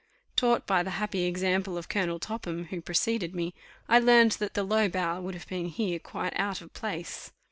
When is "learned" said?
3.99-4.31